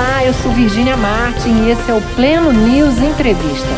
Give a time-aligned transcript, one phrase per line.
[0.00, 3.68] Olá, eu sou Virginia Martin e esse é o Pleno News Entrevista.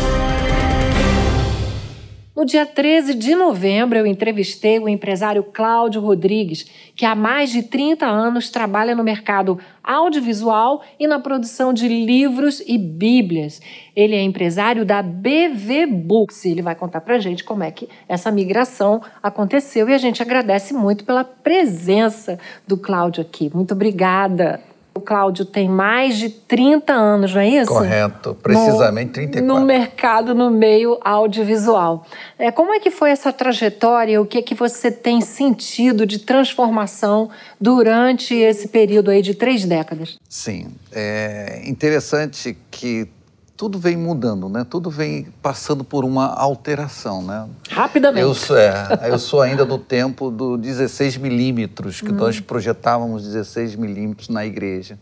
[2.33, 6.65] No dia 13 de novembro, eu entrevistei o empresário Cláudio Rodrigues,
[6.95, 12.63] que há mais de 30 anos trabalha no mercado audiovisual e na produção de livros
[12.65, 13.61] e bíblias.
[13.93, 17.89] Ele é empresário da BV Books e ele vai contar pra gente como é que
[18.07, 23.51] essa migração aconteceu e a gente agradece muito pela presença do Cláudio aqui.
[23.53, 24.71] Muito obrigada.
[24.95, 27.71] O Cláudio tem mais de 30 anos, não é isso?
[27.71, 29.47] Correto, precisamente no, 34.
[29.47, 32.05] No mercado, no meio audiovisual.
[32.37, 34.21] É, como é que foi essa trajetória?
[34.21, 37.29] O que é que você tem sentido de transformação
[37.59, 40.17] durante esse período aí de três décadas?
[40.29, 43.09] Sim, é interessante que
[43.55, 44.65] tudo vem mudando, né?
[44.67, 47.47] Tudo vem passando por uma alteração, né?
[47.69, 48.21] Rapidamente.
[48.21, 52.15] Eu sou, é, eu sou ainda do tempo do 16 milímetros, que hum.
[52.15, 54.97] nós projetávamos 16 milímetros na igreja.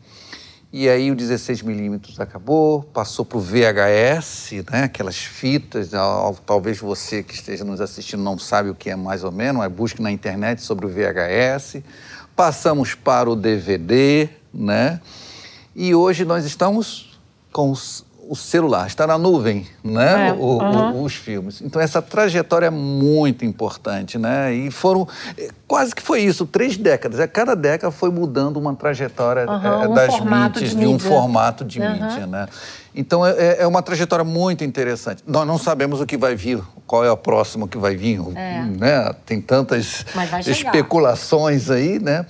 [0.74, 4.84] E aí o 16 milímetros acabou, passou para o VHS, né?
[4.84, 5.92] aquelas fitas,
[6.46, 9.72] talvez você que esteja nos assistindo não sabe o que é mais ou menos, mas
[9.72, 11.84] busque na internet sobre o VHS.
[12.38, 15.02] Passamos para o DVD, né?
[15.76, 17.20] E hoje nós estamos
[17.52, 20.30] com os o celular, está na nuvem, né?
[20.30, 21.02] É, o, uhum.
[21.02, 21.62] o, os filmes.
[21.62, 24.54] Então essa trajetória é muito importante, né?
[24.54, 27.20] E foram eh, quase que foi isso, três décadas.
[27.20, 31.00] A cada década foi mudando uma trajetória uhum, é, um das mídias, de, de, um
[31.00, 31.92] formato de uhum.
[31.92, 32.48] mídia, né?
[32.94, 35.24] Então é, é, é, uma trajetória muito interessante.
[35.26, 38.62] Nós não sabemos o que vai vir, qual é o próximo que vai vir, é.
[38.64, 39.14] né?
[39.26, 40.06] Tem tantas
[40.48, 42.26] especulações aí, né?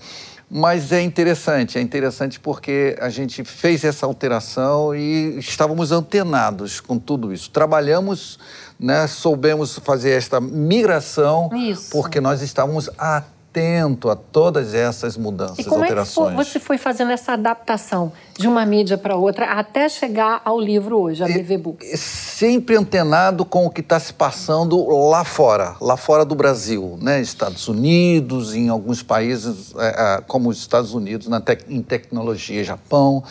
[0.54, 7.00] Mas é interessante, é interessante porque a gente fez essa alteração e estávamos antenados com
[7.00, 7.50] tudo isso.
[7.50, 8.38] Trabalhamos,
[8.78, 11.90] né, soubemos fazer esta migração isso.
[11.92, 16.28] porque nós estávamos atentos atento a todas essas mudanças, e como alterações.
[16.28, 20.60] É que você foi fazendo essa adaptação de uma mídia para outra até chegar ao
[20.60, 22.00] livro hoje, a BV Books?
[22.00, 27.22] Sempre antenado com o que está se passando lá fora, lá fora do Brasil, né?
[27.22, 32.64] Estados Unidos, em alguns países é, é, como os Estados Unidos, na te em tecnologia,
[32.64, 33.23] Japão.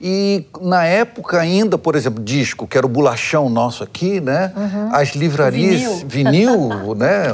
[0.00, 4.52] E na época ainda, por exemplo, disco, que era o bolachão nosso aqui, né?
[4.56, 4.94] Uhum.
[4.94, 7.24] As livrarias, vinil, vinil né?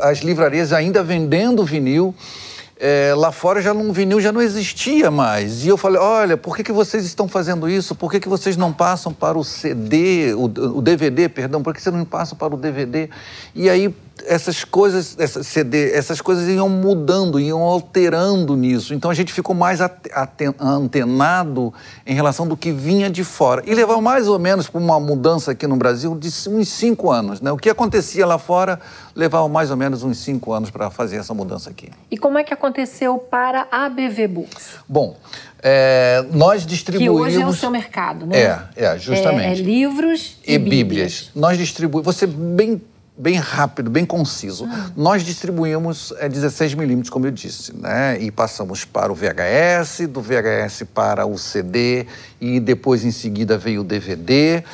[0.00, 2.14] As livrarias ainda vendendo vinil.
[2.86, 5.64] É, lá fora já não, vinil já não existia mais.
[5.64, 7.94] E eu falei, olha, por que, que vocês estão fazendo isso?
[7.94, 11.80] Por que, que vocês não passam para o CD, o, o DVD, perdão, por que
[11.80, 13.08] vocês não passam para o DVD?
[13.54, 13.90] E aí
[14.26, 18.94] essas coisas, essa CD, essas coisas iam mudando, iam alterando nisso.
[18.94, 19.80] Então a gente ficou mais
[20.60, 21.74] antenado
[22.06, 23.62] em relação do que vinha de fora.
[23.66, 27.40] E levou mais ou menos para uma mudança aqui no Brasil de uns cinco anos.
[27.40, 27.50] Né?
[27.50, 28.80] O que acontecia lá fora
[29.14, 31.90] levava mais ou menos uns cinco anos para fazer essa mudança aqui.
[32.10, 32.73] E como é que aconteceu
[33.30, 34.78] para a BV Books?
[34.88, 35.16] Bom,
[35.62, 37.16] é, nós distribuímos...
[37.16, 38.38] Que hoje é o seu mercado, né?
[38.76, 39.46] É, é justamente.
[39.46, 40.82] É, é livros e, e bíblias.
[40.82, 41.30] bíblias.
[41.34, 42.04] Nós distribuímos...
[42.04, 42.80] Você bem
[43.16, 44.66] bem rápido, bem conciso.
[44.68, 44.90] Ah.
[44.96, 48.18] Nós distribuímos é, 16 milímetros, como eu disse, né?
[48.20, 52.06] E passamos para o VHS, do VHS para o CD
[52.40, 54.64] e depois em seguida veio o DVD.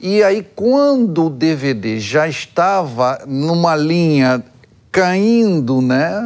[0.00, 4.44] E aí quando o DVD já estava numa linha
[4.94, 6.22] caindo, né,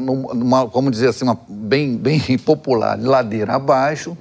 [0.00, 4.16] numa, como dizer assim, uma, bem, bem popular, ladeira abaixo,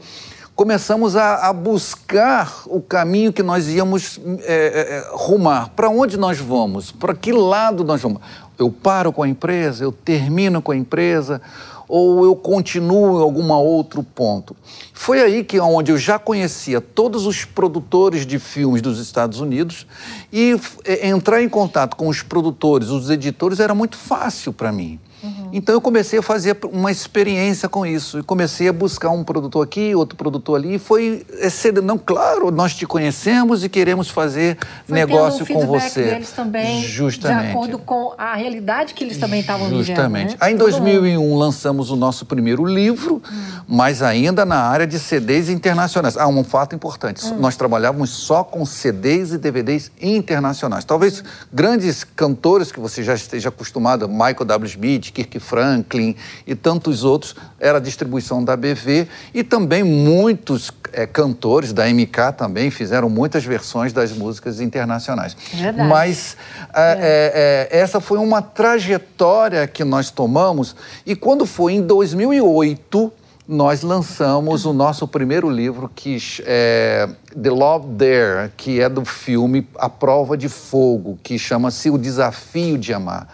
[0.54, 5.70] começamos a, a, buscar o caminho que nós íamos é, é, é rumar.
[5.70, 6.92] Para onde nós vamos?
[6.92, 8.20] Para que lado nós vamos?
[8.60, 9.86] Eu paro com a empresa?
[9.86, 11.42] Eu termino com a empresa?
[11.88, 14.56] Ou eu continuo em algum outro ponto?
[14.94, 19.86] Foi aí que onde eu já conhecia todos os produtores de filmes dos Estados Unidos
[20.32, 25.00] e é, entrar em contato com os produtores, os editores, era muito fácil para mim.
[25.26, 25.50] Uhum.
[25.52, 29.64] Então eu comecei a fazer uma experiência com isso e comecei a buscar um produtor
[29.64, 30.76] aqui, outro produtor ali.
[30.76, 31.88] E foi excedendo.
[31.88, 36.04] Não, claro, nós te conhecemos e queremos fazer foi negócio com você.
[36.04, 37.46] deles também, Justamente.
[37.46, 39.86] de acordo com a realidade que eles também estavam vivendo.
[39.86, 40.32] Justamente.
[40.32, 40.38] Né?
[40.40, 41.40] Aí em 2001 mundo.
[41.40, 43.62] lançamos o nosso primeiro livro, hum.
[43.68, 46.18] mas ainda na área de CDs internacionais.
[46.18, 47.26] Ah, um fato importante.
[47.26, 47.38] Hum.
[47.40, 50.86] Nós trabalhávamos só com CDs e DVDs internacionais.
[50.86, 51.24] Talvez hum.
[51.52, 54.70] grandes cantores que você já esteja acostumado, Michael W.
[54.70, 56.16] Smith, Kirk Franklin
[56.46, 62.34] e tantos outros, era a distribuição da BV e também muitos é, cantores da MK
[62.38, 65.36] também fizeram muitas versões das músicas internacionais.
[65.54, 65.88] Verdade.
[65.88, 66.36] Mas
[66.74, 67.70] é.
[67.70, 70.76] É, é essa foi uma trajetória que nós tomamos
[71.06, 73.12] e quando foi em 2008
[73.48, 77.08] nós lançamos o nosso primeiro livro, que é
[77.40, 82.76] The Love There, que é do filme A Prova de Fogo, que chama-se O Desafio
[82.76, 83.28] de Amar.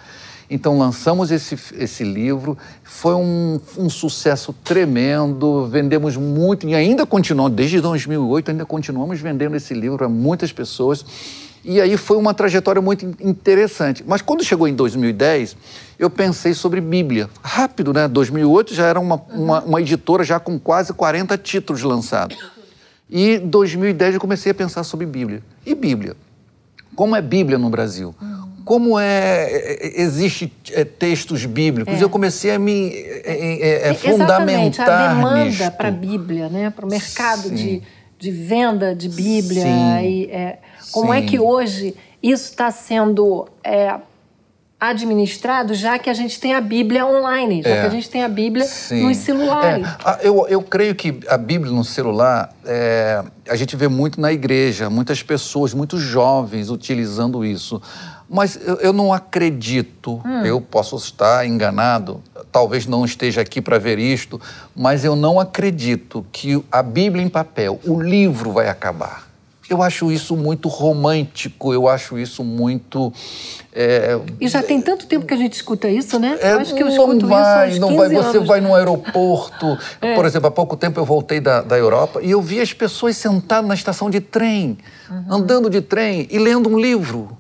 [0.54, 7.54] Então lançamos esse, esse livro, foi um, um sucesso tremendo, vendemos muito e ainda continuamos,
[7.54, 11.06] desde 2008 ainda continuamos vendendo esse livro para muitas pessoas.
[11.64, 14.04] E aí foi uma trajetória muito interessante.
[14.06, 15.56] Mas quando chegou em 2010,
[15.98, 17.30] eu pensei sobre Bíblia.
[17.42, 18.10] Rápido, né?
[18.10, 22.38] 2008 já era uma, uma, uma editora já com quase 40 títulos lançados.
[23.10, 25.42] E 2010 eu comecei a pensar sobre Bíblia.
[25.66, 26.18] E Bíblia?
[26.94, 28.14] Como é Bíblia no Brasil?
[28.66, 31.94] Como é, é existe é, textos bíblicos?
[31.94, 32.04] É.
[32.04, 36.70] Eu comecei a me é, é, fundamentar a demanda para a Bíblia, né?
[36.70, 37.56] para o mercado Sim.
[37.56, 37.84] de,
[38.20, 39.64] de venda de Bíblia.
[39.64, 40.00] Sim.
[40.04, 40.60] E, é,
[40.92, 41.26] como é Sim.
[41.28, 43.96] que hoje isso está sendo é,
[44.82, 47.82] administrado, já que a gente tem a Bíblia online, já É.
[47.82, 49.88] que a gente tem a Bíblia nos celulares.
[50.04, 54.34] É, eu, eu creio que a Bíblia no celular, é, a gente vê muito na
[54.34, 57.80] igreja, muitas pessoas, muitos jovens utilizando isso.
[58.34, 60.46] Mas eu, eu não acredito, Hum.
[60.46, 64.40] eu posso estar enganado, talvez não esteja aqui para ver isto,
[64.74, 69.30] mas eu não acredito que a Bíblia em papel, o livro vai acabar.
[69.70, 73.12] Eu acho isso muito romântico, eu acho isso muito.
[73.74, 76.38] é, E já tem tanto tempo que a gente escuta isso, né?
[76.42, 78.10] é, eu acho que eu não escuto vai, isso há não 15 vai.
[78.10, 78.44] Você anos.
[78.50, 78.52] É.
[78.52, 79.78] vai no aeroporto.
[80.16, 83.16] Por exemplo, há pouco tempo eu voltei da, da Europa e eu vi as pessoas
[83.18, 84.78] sentadas na estação de trem,
[85.10, 85.26] Uhum.
[85.30, 87.38] andando de trem e lendo um livro.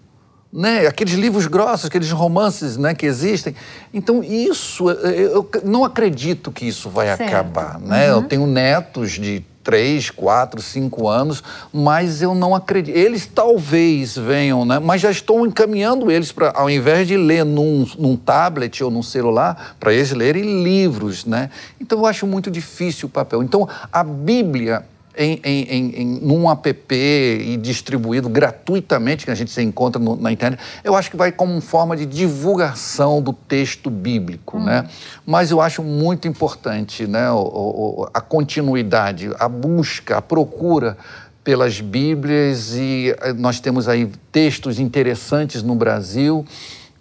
[0.51, 0.86] Né?
[0.86, 3.56] Aqueles livros grossos, aqueles romances né, que existem.
[3.94, 7.21] Então, isso, eu eu não acredito que isso vai Certo.
[7.21, 7.80] acabar.
[7.80, 8.09] Né?
[8.09, 12.95] Eu tenho netos de três, quatro, cinco anos, mas eu não acredito.
[12.95, 14.80] Eles talvez venham, né?
[14.80, 19.03] mas já estou encaminhando eles para, ao invés de ler num, num tablet ou num
[19.03, 21.25] celular, para eles lerem livros.
[21.25, 21.50] Né?
[21.80, 23.44] Então eu acho muito difícil o papel.
[23.44, 24.83] Então a Bíblia.
[25.18, 30.16] Em, em, em, em- num app e distribuído gratuitamente, que a gente se encontra no-
[30.16, 34.88] na internet, eu acho que vai como forma de divulgação do texto bíblico, né?
[35.25, 40.98] Mas eu acho muito importante, né, o- o- o- a continuidade, a busca, a procura
[41.44, 46.46] pelas Bíblias e eh, nós temos aí textos interessantes no Brasil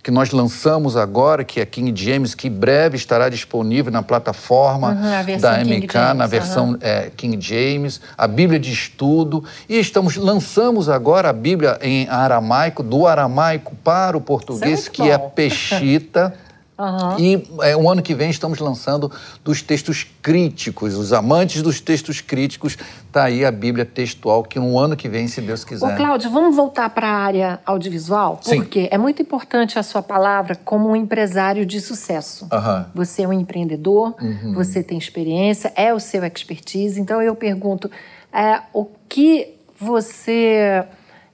[0.02, 4.90] que nós lançamos agora, que é King James, que em breve estará disponível na plataforma
[4.90, 10.16] Uhum, da MK, James, na versão é, King James, a Bíblia de estudo, e estamos
[10.16, 15.30] lançamos agora a Bíblia em aramaico, do aramaico para o português, muito que é bom.
[15.30, 16.34] Peshita.
[16.80, 17.16] Aham.
[17.18, 19.12] E é, o ano que vem estamos lançando
[19.44, 24.78] dos textos críticos, os amantes dos textos críticos, está aí a Bíblia textual, que no
[24.78, 25.96] ano que vem, se Deus Ô, quiser.
[25.96, 28.40] Cláudio, vamos voltar para a área audiovisual?
[28.42, 28.56] Sim.
[28.56, 32.48] Porque é muito importante a sua palavra como um empresário de sucesso.
[32.50, 32.86] Aham.
[32.94, 34.54] Você é um empreendedor, Uhum.
[34.54, 36.98] você tem experiência, é o seu expertise.
[37.00, 37.90] Então eu pergunto,
[38.32, 40.84] é, o que você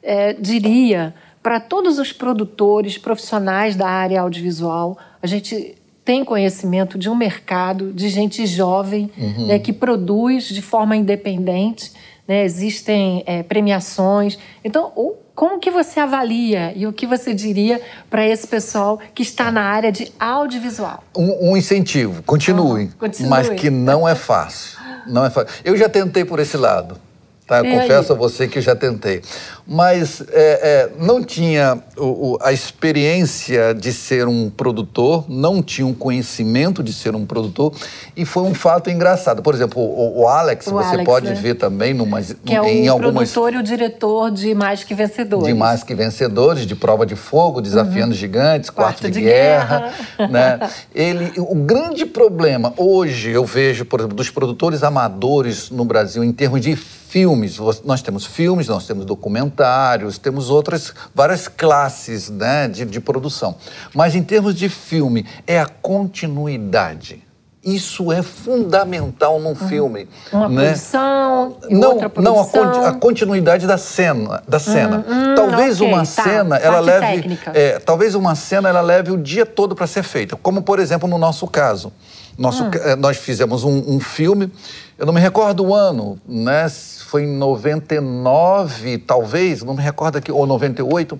[0.02, 4.99] é, diria para todos os produtores profissionais da área audiovisual?
[5.26, 5.75] A gente
[6.05, 9.49] tem conhecimento de um mercado de gente jovem Uhum.
[9.49, 11.90] né, que produz de forma independente.
[12.28, 14.37] né, existem é, premiações.
[14.64, 17.81] Então, o- como que você avalia e o que você diria
[18.11, 21.05] para esse pessoal que está na área de audiovisual?
[21.17, 23.31] Um, um incentivo, continue, Ah, continue.
[23.31, 24.76] mas que não é fácil.
[25.06, 25.55] Não é fácil.
[25.64, 26.99] Eu já tentei por esse lado.
[27.46, 27.62] Tá?
[27.62, 27.78] E aí?
[27.81, 29.22] confesso a você que já tentei.
[29.66, 35.87] Mas é, é, não tinha o- o- a experiência de ser um produtor, não tinha
[35.87, 37.72] um conhecimento de ser um produtor,
[38.16, 39.43] e foi um fato engraçado.
[39.43, 41.35] Por exemplo, o, o Alex, O você Alex, pode né?
[41.35, 44.94] ver também numas, Que é em o algumas produtor e o diretor de Mais Que
[44.94, 45.47] Vencedores.
[45.47, 49.92] de mais que vencedores, de prova de fogo, desafiando gigantes, quarto, Quarto de, de guerra,
[50.30, 50.59] né?
[50.94, 56.32] Ele, o grande problema hoje eu vejo, por exemplo, dos produtores amadores no Brasil em
[56.32, 56.76] termos de
[57.08, 63.56] filmes, nós temos filmes, nós temos documentários, temos outras várias classes, né, de, de produção.
[63.94, 67.26] Mas em termos de filme é a continuidade.
[67.64, 70.66] Isso é fundamental num filme, Uma né?
[70.66, 72.86] produção, não, outra não a, produção.
[72.86, 74.98] a continuidade da cena, da cena.
[74.98, 76.22] hum, talvez ok, uma tá.
[76.22, 80.04] cena ela Parte leve, é, talvez uma cena ela leve o dia todo para ser
[80.04, 81.92] feita, como por exemplo no nosso caso.
[82.38, 82.71] Nosso, Hum.
[82.99, 84.52] Nós fizemos um, um filme,
[84.99, 86.69] eu não me recordo o ano, né?
[87.07, 91.19] Foi em 99, talvez, não me recordo aqui, ou 98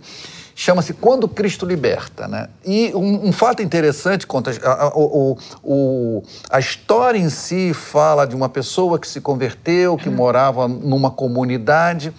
[0.59, 2.27] chama-se Quando Cristo Liberta.
[2.27, 2.49] Né?
[2.65, 8.27] E um, um fato interessante, conta, a, a, o, o, a história em si fala
[8.27, 12.13] de uma pessoa que se converteu, que morava numa comunidade,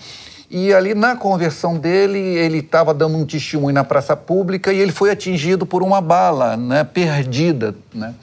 [0.50, 4.94] e ali na conversão dele, ele estava dando um testemunho na praça pública e ele
[4.94, 7.76] foi atingido por uma bala né, perdida.
[7.94, 8.14] Né?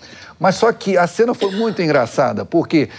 [0.44, 2.90] Mas só que a cena foi muito engraçada, porque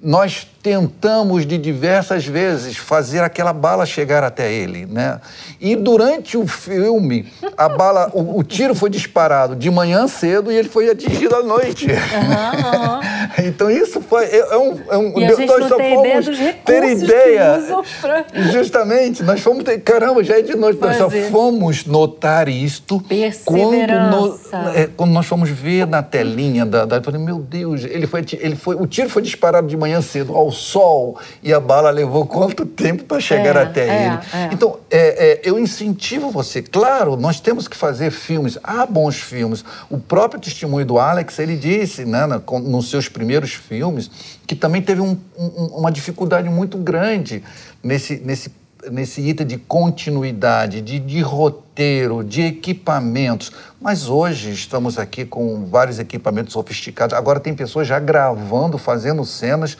[0.00, 5.20] nós tentamos de diversas vezes fazer aquela bala chegar até ele, né?
[5.60, 7.26] E durante o filme,
[7.56, 11.42] a bala, o, o tiro foi disparado de manhã cedo e ele foi atingido à
[11.42, 11.86] noite.
[11.86, 13.00] Uhum, uhum.
[13.48, 16.22] então isso foi é, é um, é um e a gente nós não tem ideia
[16.22, 17.60] dos ter ideia.
[18.00, 18.24] Pra...
[18.52, 23.02] Justamente, nós fomos ter, caramba, já é de noite, nós só fomos notar isto
[23.44, 23.76] quando,
[24.10, 24.38] no,
[24.74, 28.24] é, quando nós fomos ver na telinha da, da eu falei, meu Deus, ele foi,
[28.38, 32.26] ele foi, o tiro foi disparado de manhã cedo ao sol e a bala levou
[32.26, 34.18] quanto tempo para chegar é, até é, ele.
[34.32, 34.50] É.
[34.52, 36.62] Então, é, é, eu incentivo você.
[36.62, 38.58] Claro, nós temos que fazer filmes.
[38.62, 39.64] Há bons filmes.
[39.90, 42.26] O próprio testemunho do Alex, ele disse, né,
[42.62, 44.10] nos seus primeiros filmes,
[44.46, 47.42] que também teve um, um, uma dificuldade muito grande
[47.82, 48.50] nesse, nesse
[48.90, 53.52] nesse item de continuidade, de, de, roteiro, de equipamentos.
[53.80, 57.16] Mas hoje estamos aqui com vários equipamentos sofisticados.
[57.16, 59.76] Agora tem pessoas já gravando, fazendo cenas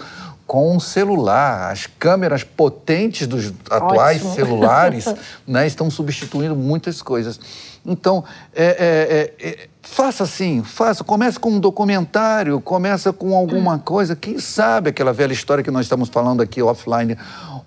[0.47, 1.71] com um celular.
[1.71, 4.35] As câmeras potentes dos atuais Ótimo.
[4.35, 5.05] celulares
[5.47, 7.39] né, estão substituindo muitas coisas.
[7.85, 8.25] Então,
[8.55, 11.03] é, é, é, é, faça assim, faça.
[11.03, 13.79] Comece com um documentário, começa com alguma hum.
[13.79, 14.15] coisa.
[14.15, 17.17] Quem sabe aquela velha história que nós estamos falando aqui offline.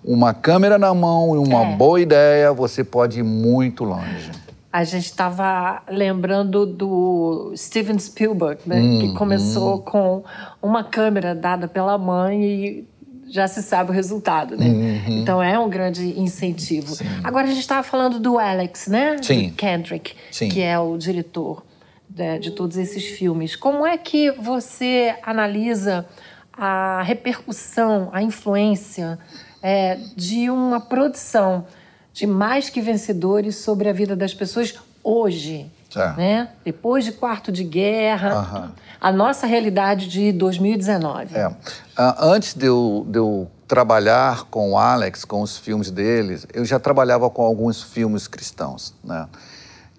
[0.04, 1.76] Uma câmera na mão e uma é.
[1.76, 4.32] boa ideia, você pode ir muito longe.
[4.74, 8.80] A gente estava lembrando do Steven Spielberg, né?
[8.80, 9.82] Hum, que começou hum.
[9.82, 10.24] com
[10.62, 12.88] uma câmera dada pela mãe e
[13.30, 14.66] já se sabe o resultado, né?
[14.66, 15.22] Uhum.
[15.22, 16.96] Então é um grande incentivo.
[16.96, 17.06] Sim.
[17.24, 19.18] Agora a gente estava falando do Alex, né?
[19.22, 19.50] Sim.
[19.50, 20.50] Do Kendrick, Sim.
[20.50, 21.64] que é o diretor
[22.12, 23.56] de, né, de todos esses filmes.
[23.56, 26.06] Como é que você analisa
[26.54, 29.18] a repercussão, a influência
[29.64, 31.66] é, de uma produção
[32.14, 35.72] de mais que vencedores sobre a vida das pessoas hoje.
[35.96, 36.14] É.
[36.14, 36.50] Né?
[36.64, 41.36] Depois de quarto de guerra, a nossa realidade de 2019.
[41.36, 41.52] É.
[41.98, 46.80] antes de eu, de eu trabalhar com o Alex, com os filmes deles, eu já
[46.80, 48.94] trabalhava com alguns filmes cristãos.
[49.04, 49.28] Né?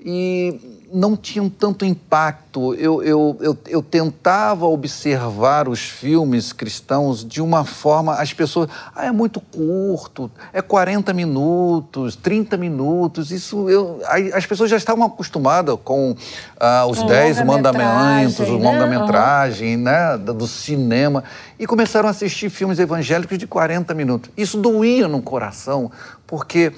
[0.00, 2.75] E não tinham tanto impacto.
[2.75, 8.14] Eu, eu, eu, eu, tentava observar os filmes cristãos de uma forma.
[8.14, 8.68] As pessoas.
[8.94, 13.30] Ah, é muito curto, é 40 minutos, 30 minutos.
[13.30, 13.68] Isso.
[13.70, 14.00] Eu,
[14.34, 16.14] as pessoas já estavam acostumadas com
[16.61, 18.70] ah, os 10 mandamentos, o né?
[18.70, 20.16] longa-metragem né?
[20.18, 21.25] do cinema.
[21.58, 24.30] E começaram a assistir filmes evangélicos de 40 minutos.
[24.37, 25.90] Isso doía no coração,
[26.26, 26.72] porque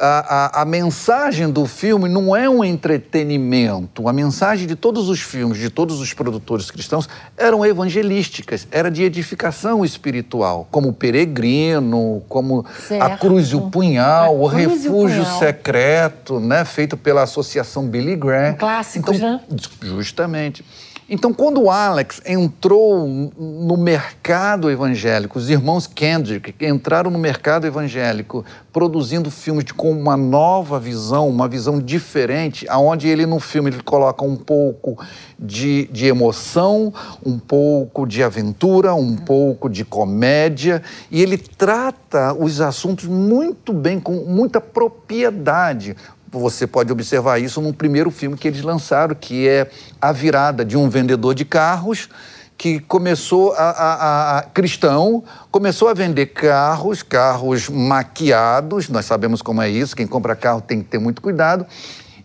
[0.00, 4.08] a, a, a, mensagem do filme não é um entretenimento.
[4.08, 9.02] A mensagem de todos os filmes, de todos os produtores cristãos, eram evangelísticas, era de
[9.02, 13.02] edificação espiritual, como o Peregrino, como certo.
[13.02, 18.54] A Cruz e o Punhal, o Refúgio o Secreto, né, feito pela Associação Billy Graham.
[18.54, 19.40] Clássicos, então, né?
[19.82, 20.64] Justamente.
[21.12, 28.44] Então, quando o Alex entrou no mercado evangélico, os irmãos Kendrick entraram no mercado evangélico,
[28.72, 34.24] produzindo filmes com uma nova visão, uma visão diferente, aonde ele no filme ele coloca
[34.24, 34.96] um pouco
[35.36, 36.94] de, de emoção,
[37.26, 43.98] um pouco de aventura, um pouco de comédia, e ele trata os assuntos muito bem,
[43.98, 45.96] com muita propriedade
[46.30, 49.70] você pode observar isso num primeiro filme que eles lançaram, que é
[50.00, 52.08] A Virada de um Vendedor de Carros,
[52.56, 59.62] que começou a, a, a, cristão, começou a vender carros, carros maquiados, nós sabemos como
[59.62, 61.66] é isso, quem compra carro tem que ter muito cuidado,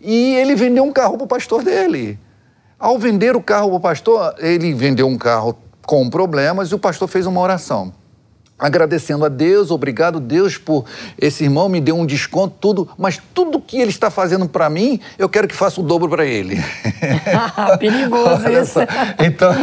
[0.02, 2.20] e ele vendeu um carro para o pastor dele.
[2.78, 6.80] Ao vender o carro para o pastor, ele vendeu um carro com problemas e o
[6.80, 7.94] pastor fez uma oração
[8.58, 10.86] agradecendo a Deus, obrigado Deus por
[11.20, 15.00] esse irmão me deu um desconto, tudo, mas tudo que ele está fazendo para mim,
[15.18, 16.58] eu quero que faça o dobro para ele.
[17.80, 18.80] Perigoso isso.
[19.20, 19.54] Então,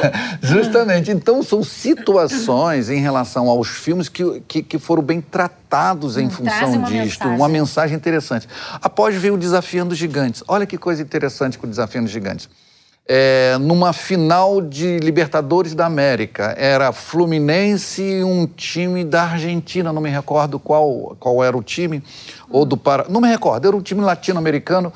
[0.42, 6.26] justamente, então são situações em relação aos filmes que, que, que foram bem tratados em
[6.26, 7.36] hum, função uma disto, mensagem.
[7.36, 8.48] uma mensagem interessante.
[8.74, 10.44] Após veio o Desafiando Gigantes.
[10.46, 12.48] Olha que coisa interessante com o Desafiando Gigantes
[13.06, 16.54] é, numa final de Libertadores da América.
[16.56, 22.02] Era Fluminense e um time da Argentina, não me recordo qual, qual era o time,
[22.48, 24.92] ou do Pará, não me recordo, era um time latino-americano.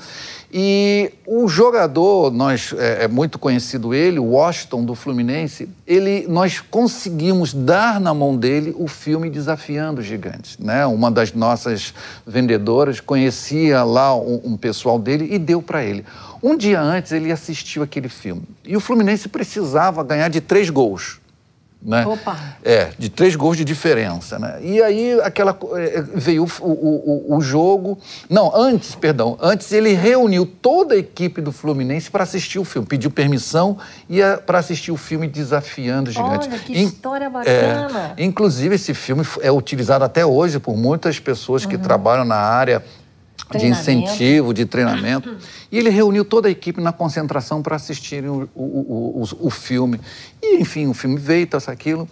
[0.53, 6.61] E o jogador, nós é, é, muito conhecido ele, o Washington do Fluminense, ele, nós
[6.61, 10.57] conseguimos dar na mão dele o filme Desafiando os Gigantes.
[10.59, 10.87] Né?
[10.87, 11.93] Uma das nossas
[12.25, 16.05] vendedoras conhecia lá um, um pessoal dele e deu para ele.
[16.43, 21.21] Um dia antes ele assistiu aquele filme e o Fluminense precisava ganhar de três gols.
[21.87, 22.05] Né?
[22.05, 22.57] Opa.
[22.65, 24.41] É, de três gols de diferença.
[24.41, 24.59] Né?
[24.61, 27.97] E aí aquela, é, veio o, o, o, jogo.
[28.29, 32.89] Não, antes, perdão, antes ele reuniu toda a equipe do Fluminense para assistir o filme,
[32.89, 33.79] pediu permissão
[34.11, 36.49] e para assistir o filme Desafiando os Gigantes.
[36.49, 38.15] Olha, que história bacana!
[38.17, 41.83] É, inclusive, esse filme é utilizado até hoje por muitas pessoas que uhum.
[41.83, 42.83] trabalham na área
[43.55, 45.37] de incentivo, de treinamento.
[45.71, 50.01] E ele reuniu toda a equipe na concentração para assistirem o, o, o, o, filme.
[50.43, 52.09] E, enfim, o filme veio, tal, aquilo.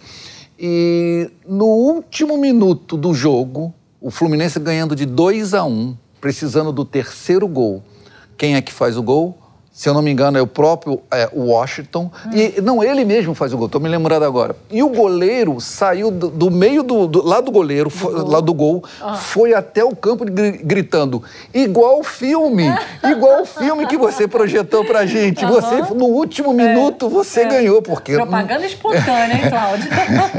[0.57, 6.71] E no último minuto do jogo, o Fluminense ganhando de 2 a 1, um, precisando
[6.71, 7.83] do terceiro gol.
[8.37, 9.37] Quem é que faz o gol?
[9.75, 12.09] Se eu não me engano, é o próprio é, Washington.
[12.27, 12.29] Hum.
[12.33, 14.55] E não, ele mesmo faz o gol, estou me lembrando agora.
[14.71, 18.39] E o goleiro saiu do, do meio do, do, lá do goleiro, do foi, lá
[18.39, 19.15] do gol, ah.
[19.15, 20.23] foi até o campo
[20.63, 21.21] gritando:
[21.53, 25.43] igual o filme, igual o filme que você projetou pra gente.
[25.43, 25.51] Uhum.
[25.51, 27.45] Você, no último minuto, é, você é.
[27.45, 27.81] ganhou.
[27.81, 29.89] Porque, Propaganda espontânea, hein, Cláudio?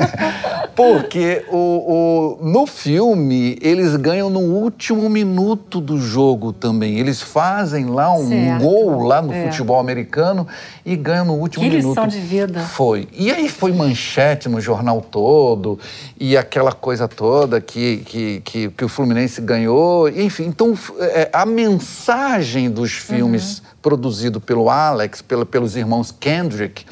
[0.75, 6.99] porque o, o, no filme, eles ganham no último minuto do jogo também.
[6.99, 8.63] Eles fazem lá um certo.
[8.63, 9.51] gol lá no é.
[9.51, 10.47] futebol americano
[10.85, 11.89] e ganha no último que minuto.
[11.89, 12.61] lição de vida.
[12.61, 13.09] Foi.
[13.13, 15.79] E aí foi manchete no jornal todo
[16.19, 20.09] e aquela coisa toda que, que, que, que o Fluminense ganhou.
[20.09, 23.65] Enfim, então é, a mensagem dos filmes uhum.
[23.83, 26.85] produzidos pelo Alex, pelo, pelos irmãos Kendrick,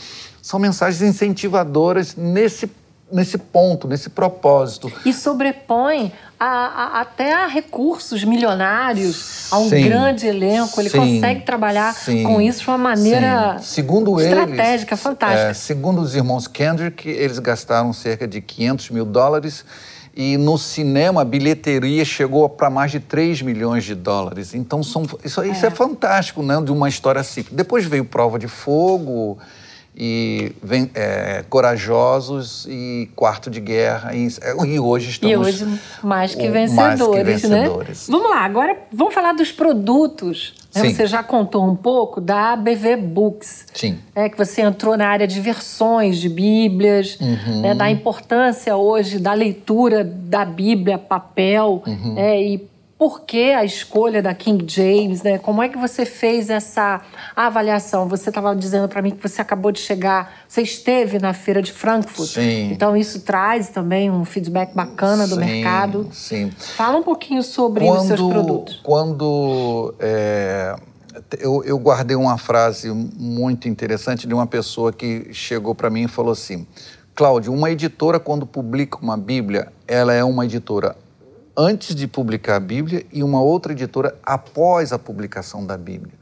[0.43, 2.69] são mensagens incentivadoras nesse
[3.13, 4.93] nesse ponto, nesse propósito.
[5.05, 10.81] E sobrepõe a, a, até a recursos milionários, a um sim, grande elenco.
[10.81, 15.51] Ele sim, consegue trabalhar sim, com isso de uma maneira segundo estratégica, eles, fantástica.
[15.51, 19.65] É, segundo os irmãos Kendrick, eles gastaram cerca de 500 mil dólares
[20.17, 24.55] e no cinema a bilheteria chegou para mais de 3 milhões de dólares.
[24.55, 25.69] Então são, isso, isso é.
[25.69, 26.61] é fantástico, né?
[26.63, 27.45] De uma história assim.
[27.51, 29.39] Depois veio Prova de Fogo
[29.97, 34.27] e vem, é, corajosos e quarto de guerra e,
[34.67, 38.09] e, hoje estamos e hoje mais que vencedores, mais que vencedores.
[38.09, 38.13] né?
[38.17, 40.55] Vamos lá, agora vamos falar dos produtos.
[40.75, 40.91] Né?
[40.91, 43.99] Você já contou um pouco da BV Books, Sim.
[44.13, 47.61] É, que você entrou na área de versões de Bíblias, uhum.
[47.61, 52.15] né, da importância hoje da leitura da Bíblia papel uhum.
[52.19, 52.74] é, e
[53.05, 55.37] por que a escolha da King James, né?
[55.37, 57.03] Como é que você fez essa
[57.37, 58.09] avaliação?
[58.09, 61.71] Você estava dizendo para mim que você acabou de chegar, você esteve na feira de
[61.71, 62.31] Frankfurt.
[62.31, 62.73] Sim.
[62.73, 66.09] Então isso traz também um feedback bacana do sim, mercado.
[66.15, 66.51] Sim.
[66.57, 68.81] Fala um pouquinho sobre quando, os seus produtos.
[68.83, 70.75] Quando é,
[71.39, 76.09] eu, eu guardei uma frase muito interessante de uma pessoa que chegou para mim e
[76.09, 76.67] falou assim:
[77.15, 80.97] Cláudio, uma editora quando publica uma Bíblia, ela é uma editora
[81.57, 86.15] antes de publicar a Bíblia e uma outra editora após a publicação da Bíblia.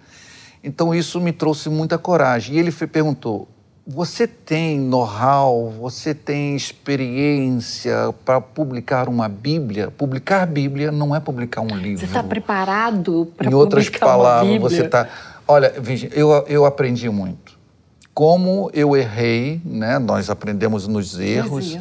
[0.63, 2.57] Então isso me trouxe muita coragem.
[2.57, 3.49] E ele perguntou:
[3.87, 9.91] você tem know-how, você tem experiência para publicar uma Bíblia?
[9.91, 11.99] Publicar Bíblia não é publicar um livro.
[11.99, 15.09] Você está preparado para publicar Em outras palavras, você está.
[15.49, 15.75] Olha,
[16.13, 17.61] eu, eu aprendi muito.
[18.15, 19.99] Como eu errei, né?
[19.99, 21.79] Nós aprendemos nos erros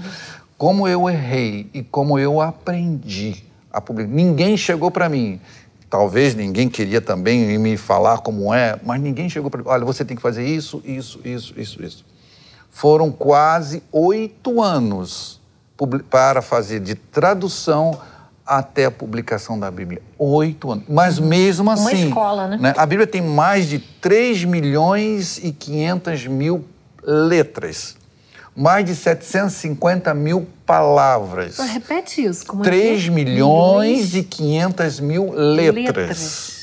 [0.61, 3.43] como eu errei e como eu aprendi
[3.73, 4.11] a publicar.
[4.11, 5.41] Ninguém chegou para mim.
[5.89, 9.67] Talvez ninguém queria também me falar como é, mas ninguém chegou para mim.
[9.67, 12.05] Olha, você tem que fazer isso, isso, isso, isso, isso.
[12.69, 15.41] Foram quase oito anos
[16.11, 17.99] para fazer de tradução
[18.45, 19.99] até a publicação da Bíblia.
[20.15, 20.83] Oito anos.
[20.87, 21.25] Mas uhum.
[21.25, 21.83] mesmo assim.
[21.83, 22.57] Uma escola, né?
[22.61, 22.73] né?
[22.77, 26.63] A Bíblia tem mais de 3 milhões e 500 mil
[27.03, 27.99] letras
[28.55, 31.57] mais de 750 mil palavras.
[31.57, 32.45] Repete isso.
[32.45, 33.09] Como 3 é?
[33.09, 35.85] milhões e 500 mil letras.
[35.85, 36.60] letras.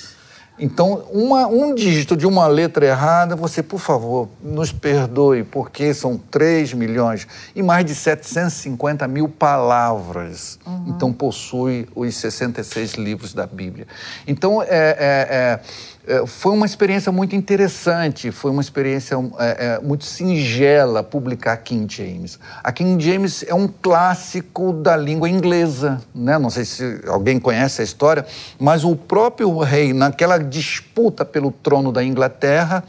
[0.58, 6.16] Então, uma, um dígito de uma letra errada, você, por favor, nos perdoe, porque são
[6.16, 10.58] 3 milhões e mais de 750 mil palavras.
[10.66, 10.84] Uhum.
[10.88, 13.86] Então, possui os 66 livros da Bíblia.
[14.26, 15.60] Então, é, é, é
[16.08, 21.86] é, foi uma experiência muito interessante, foi uma experiência é, é, muito singela publicar King
[21.94, 22.38] James.
[22.64, 26.38] A King James é um clássico da língua inglesa, né?
[26.38, 28.24] não sei se alguém conhece a história,
[28.58, 32.82] mas o próprio rei, naquela disputa pelo trono da Inglaterra,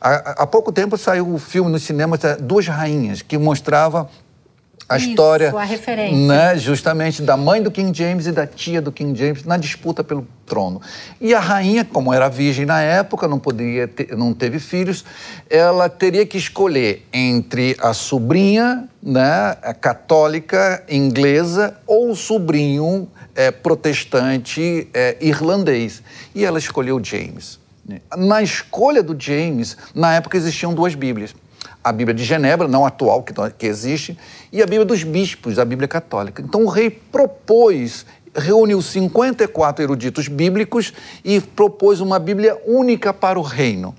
[0.00, 4.10] há, há pouco tempo saiu o filme no cinema Duas Rainhas, que mostrava
[4.88, 6.26] a Isso, história, a referência.
[6.26, 10.04] Né, justamente da mãe do King James e da tia do King James na disputa
[10.04, 10.80] pelo trono.
[11.20, 15.04] E a rainha, como era virgem na época, não poderia ter, não teve filhos,
[15.48, 23.50] ela teria que escolher entre a sobrinha, né, a católica inglesa ou o sobrinho é,
[23.50, 26.02] protestante é, irlandês.
[26.34, 27.58] E ela escolheu James.
[28.16, 31.34] Na escolha do James, na época existiam duas Bíblias
[31.84, 34.18] a Bíblia de Genebra, não atual, que, que existe,
[34.50, 36.40] e a Bíblia dos bispos, a Bíblia católica.
[36.40, 43.42] Então o rei propôs, reuniu 54 eruditos bíblicos e propôs uma Bíblia única para o
[43.42, 43.94] reino.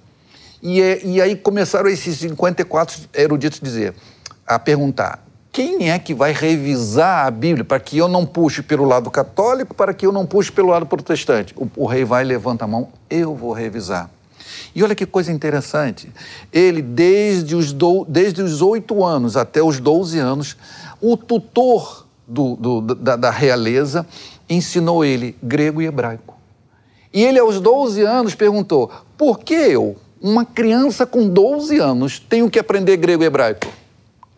[0.62, 3.94] E, e aí começaram esses 54 eruditos dizer,
[4.48, 5.25] a perguntar,
[5.56, 9.74] quem é que vai revisar a Bíblia para que eu não puxe pelo lado católico,
[9.74, 11.56] para que eu não puxe pelo lado protestante?
[11.56, 14.10] O, o rei vai, levanta a mão, eu vou revisar.
[14.76, 16.12] E olha que coisa interessante.
[16.52, 20.58] Ele, desde os, do, desde os 8 anos até os 12 anos,
[21.00, 24.06] o tutor do, do, da, da realeza
[24.50, 26.36] ensinou ele grego e hebraico.
[27.14, 32.50] E ele, aos 12 anos, perguntou: por que eu, uma criança com 12 anos, tenho
[32.50, 33.85] que aprender grego e hebraico?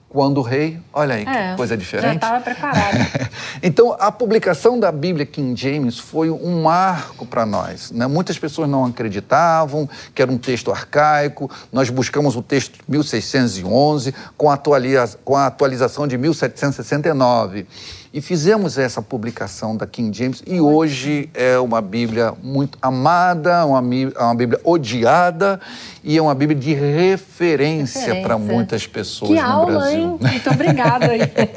[0.09, 2.07] Quando o rei, olha aí, é, que coisa diferente.
[2.07, 2.97] Já estava preparado.
[3.61, 7.91] então, a publicação da Bíblia King James foi um marco para nós.
[7.91, 8.07] Né?
[8.07, 11.51] Muitas pessoas não acreditavam que era um texto arcaico.
[11.71, 17.67] Nós buscamos o texto 1611 com a, atualiza com a atualização de 1769
[18.17, 23.79] e fizemos essa publicação da King James e hoje é uma Bíblia muito amada, uma,
[23.79, 25.61] uma Bíblia odiada
[26.03, 29.99] e é uma Bíblia de referência, para muitas pessoas que no aula, Brasil.
[29.99, 30.17] Hein?
[30.19, 31.09] Muito obrigada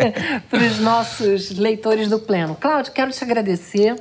[0.51, 2.55] para os nossos leitores do Pleno.
[2.55, 3.97] Cláudio, quero te agradecer.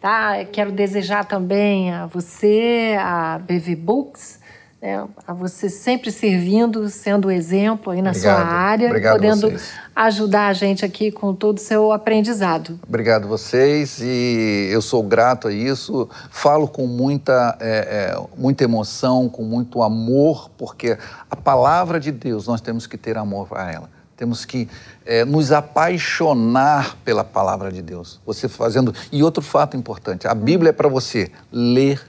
[0.00, 0.44] Tá?
[0.44, 4.38] Quero desejar também a você, a BV Books,
[4.80, 8.36] é, a você sempre servindo, sendo exemplo aí na Obrigado.
[8.36, 9.72] sua área, Obrigado podendo vocês.
[9.94, 12.78] ajudar a gente aqui com todo o seu aprendizado.
[12.86, 16.08] Obrigado vocês e eu sou grato a isso.
[16.30, 20.98] Falo com muita, é, é, muita emoção, com muito amor, porque
[21.30, 23.90] a palavra de Deus nós temos que ter amor a ela.
[24.14, 24.68] Temos que
[25.04, 28.20] é, nos apaixonar pela palavra de Deus.
[28.24, 28.94] Você fazendo.
[29.12, 32.00] E outro fato importante: a Bíblia é para você ler,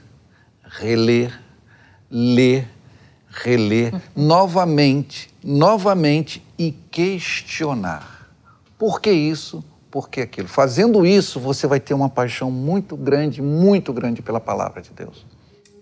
[0.62, 1.47] reler
[2.10, 2.68] ler,
[3.28, 8.28] reler novamente, novamente e questionar.
[8.78, 9.64] Por que isso?
[9.90, 10.48] Por que aquilo?
[10.48, 15.24] Fazendo isso, você vai ter uma paixão muito grande, muito grande pela palavra de Deus.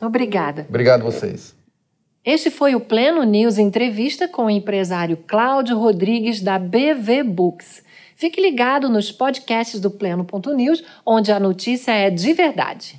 [0.00, 0.66] Obrigada.
[0.68, 1.54] Obrigado a vocês.
[2.24, 7.84] Este foi o Pleno News Entrevista com o empresário Cláudio Rodrigues da BV Books.
[8.16, 12.96] Fique ligado nos podcasts do Pleno.news, onde a notícia é de verdade.